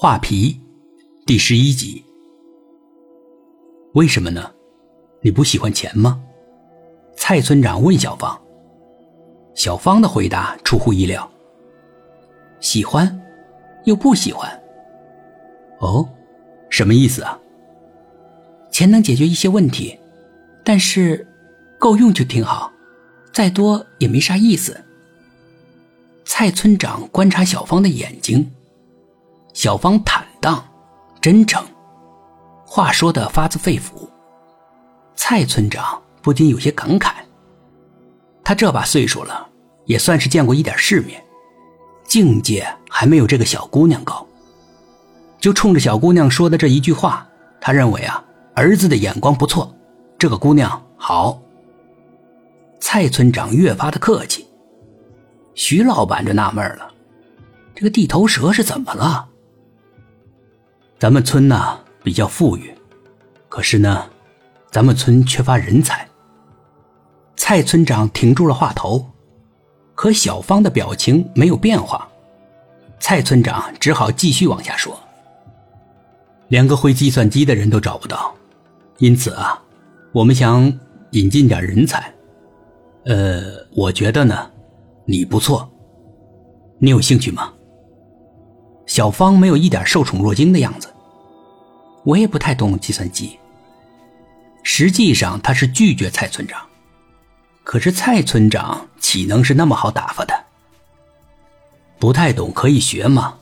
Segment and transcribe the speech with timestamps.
[0.00, 0.56] 画皮，
[1.26, 2.04] 第十一集。
[3.94, 4.54] 为什么呢？
[5.22, 6.22] 你不喜欢钱吗？
[7.16, 8.40] 蔡村长问小芳。
[9.56, 11.28] 小芳的回答出乎意料。
[12.60, 13.20] 喜欢，
[13.86, 14.48] 又不喜欢。
[15.80, 16.08] 哦，
[16.70, 17.36] 什么意思啊？
[18.70, 19.98] 钱能解决一些问题，
[20.64, 21.26] 但是
[21.76, 22.72] 够用就挺好，
[23.32, 24.80] 再多也没啥意思。
[26.24, 28.48] 蔡村长观察小芳的眼睛，
[29.58, 30.64] 小芳坦荡、
[31.20, 31.60] 真诚，
[32.64, 34.08] 话说的发自肺腑。
[35.16, 37.14] 蔡村长不禁有些感慨。
[38.44, 39.48] 他这把岁数了，
[39.84, 41.20] 也算是见过一点世面，
[42.04, 44.24] 境界还没有这个小姑娘高。
[45.40, 47.26] 就冲着小姑娘说的这一句话，
[47.60, 49.74] 他认为啊，儿子的眼光不错，
[50.16, 51.36] 这个姑娘好。
[52.78, 54.46] 蔡村长越发的客气。
[55.56, 56.92] 徐老板就纳闷了，
[57.74, 59.28] 这个地头蛇是怎么了？
[60.98, 62.74] 咱们村呢比较富裕，
[63.48, 64.04] 可是呢，
[64.72, 66.06] 咱们村缺乏人才。
[67.36, 69.08] 蔡村长停住了话头，
[69.94, 72.08] 可小芳的表情没有变化。
[72.98, 74.98] 蔡村长只好继续往下说
[76.48, 78.34] ：“连个会计算机的人都找不到，
[78.98, 79.62] 因此啊，
[80.10, 80.64] 我们想
[81.12, 82.12] 引进点人才。
[83.04, 83.44] 呃，
[83.76, 84.50] 我觉得呢，
[85.04, 85.70] 你不错，
[86.80, 87.52] 你有兴趣吗？”
[88.98, 90.92] 小芳没有一点受宠若惊的样子。
[92.02, 93.38] 我也不太懂计算机。
[94.64, 96.60] 实际上，他是拒绝蔡村长。
[97.62, 100.34] 可是蔡村长岂能是那么好打发的？
[102.00, 103.38] 不太懂可以学吗？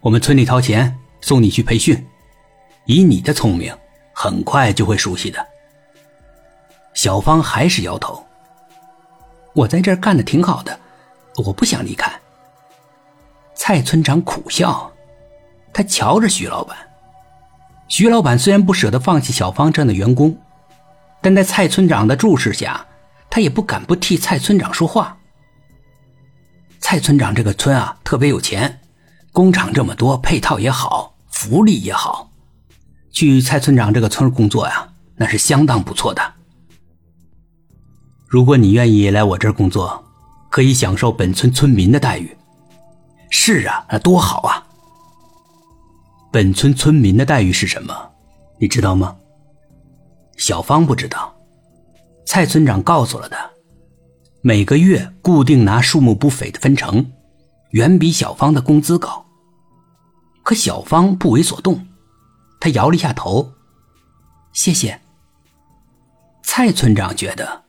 [0.00, 2.02] 我们村里掏钱送你去培训，
[2.86, 3.76] 以你的聪明，
[4.14, 5.46] 很快就会熟悉的。
[6.94, 8.24] 小芳还是摇头。
[9.52, 10.80] 我在这儿干的挺好的，
[11.44, 12.10] 我不想离开。
[13.56, 14.92] 蔡村长苦笑，
[15.72, 16.76] 他瞧着徐老板。
[17.88, 20.38] 徐老板虽然不舍得放弃小芳这样的员工，
[21.20, 22.86] 但在蔡村长的注视下。
[23.28, 25.18] 他也不敢不替蔡村长说话。
[26.80, 28.80] 蔡村长这个村啊，特别有钱，
[29.30, 32.30] 工厂这么多，配套也好，福利也好，
[33.10, 36.22] 去蔡村长这个村工作呀，那是相当不错的。
[38.26, 40.02] 如果你愿意来我这儿工作，
[40.48, 42.34] 可以享受本村村民的待遇。
[43.48, 44.66] 是啊，那多好啊！
[46.32, 47.94] 本村村民的待遇是什么？
[48.58, 49.16] 你知道吗？
[50.36, 51.32] 小芳不知道。
[52.24, 53.48] 蔡村长告诉了他，
[54.40, 57.12] 每个月固定拿数目不菲的分成，
[57.70, 59.24] 远比小芳的工资高。
[60.42, 61.86] 可小芳不为所动，
[62.58, 63.52] 他摇了一下头，
[64.52, 65.00] 谢谢。
[66.42, 67.62] 蔡村长觉得，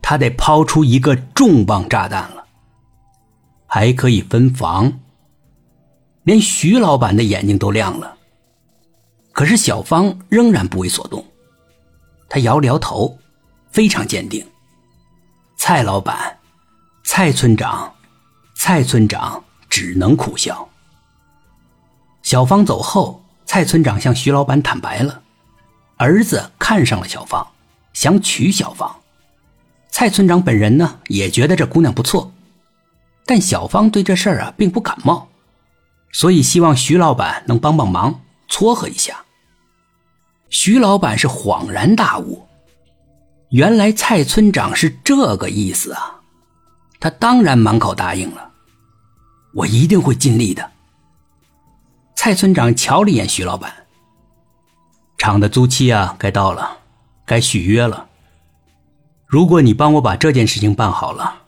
[0.00, 2.46] 他得抛出一个重磅炸弹了，
[3.66, 4.90] 还可以分房。
[6.30, 8.16] 连徐老板的眼睛都亮了。
[9.32, 11.26] 可是小芳仍然不为所动，
[12.28, 13.18] 他摇了摇头。
[13.72, 14.44] 非常坚定。
[15.56, 16.38] 蔡老板、
[17.04, 17.94] 蔡村长、
[18.52, 20.68] 蔡村长只能苦笑。
[22.22, 25.22] 小芳走后，蔡村长向徐老板坦白了，
[25.98, 27.46] 儿子看上了小芳，
[27.92, 29.00] 想娶小芳。
[29.88, 32.32] 蔡村长本人呢，也觉得这姑娘不错，
[33.24, 35.28] 但小芳对这事儿啊并不感冒，
[36.12, 39.24] 所以希望徐老板能帮帮忙，撮合一下。
[40.48, 42.46] 徐老板是恍然大悟。
[43.50, 46.20] 原来蔡村长是这个意思啊！
[47.00, 48.50] 他当然满口答应了，
[49.54, 50.70] 我一定会尽力的。
[52.14, 53.72] 蔡村长瞧了一眼徐老板，
[55.18, 56.78] 厂的租期啊，该到了，
[57.24, 58.08] 该续约了。
[59.26, 61.42] 如果你帮我把这件事情办好了，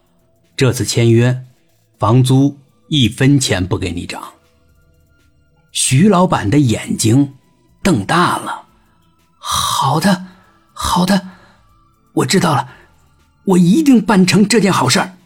[0.56, 1.44] 这次签约，
[1.98, 2.56] 房租
[2.88, 4.22] 一分钱不给你涨。
[5.72, 7.34] 徐老板的眼睛
[7.82, 8.66] 瞪大了。
[9.38, 10.26] 好的，
[10.72, 11.28] 好的。
[12.12, 12.68] 我知道了，
[13.44, 15.16] 我一定办成这件好事儿。